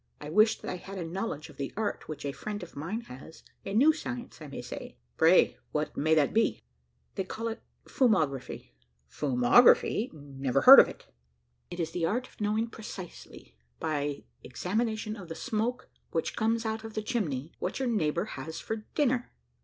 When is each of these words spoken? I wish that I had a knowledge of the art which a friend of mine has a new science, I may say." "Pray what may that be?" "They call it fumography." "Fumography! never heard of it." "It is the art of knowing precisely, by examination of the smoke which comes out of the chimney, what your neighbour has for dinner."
I 0.19 0.31
wish 0.31 0.57
that 0.57 0.71
I 0.71 0.77
had 0.77 0.97
a 0.97 1.05
knowledge 1.05 1.49
of 1.49 1.57
the 1.57 1.71
art 1.77 2.07
which 2.07 2.25
a 2.25 2.31
friend 2.31 2.63
of 2.63 2.75
mine 2.75 3.01
has 3.01 3.43
a 3.63 3.71
new 3.75 3.93
science, 3.93 4.41
I 4.41 4.47
may 4.47 4.63
say." 4.63 4.97
"Pray 5.15 5.59
what 5.73 5.95
may 5.95 6.15
that 6.15 6.33
be?" 6.33 6.59
"They 7.13 7.23
call 7.23 7.49
it 7.49 7.61
fumography." 7.85 8.71
"Fumography! 9.07 10.09
never 10.11 10.61
heard 10.61 10.79
of 10.79 10.87
it." 10.89 11.05
"It 11.69 11.79
is 11.79 11.91
the 11.91 12.07
art 12.07 12.27
of 12.27 12.41
knowing 12.41 12.71
precisely, 12.71 13.53
by 13.79 14.23
examination 14.43 15.15
of 15.15 15.29
the 15.29 15.35
smoke 15.35 15.87
which 16.09 16.35
comes 16.35 16.65
out 16.65 16.83
of 16.83 16.95
the 16.95 17.03
chimney, 17.03 17.51
what 17.59 17.77
your 17.77 17.87
neighbour 17.87 18.25
has 18.25 18.59
for 18.59 18.77
dinner." 18.95 19.31